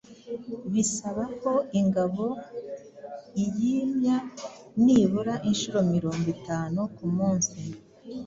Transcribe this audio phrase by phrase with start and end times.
[0.73, 2.25] bisaba ko ingabo
[3.43, 4.17] iyimya
[4.83, 7.55] nibura inshuro mirongo itanu ku munsi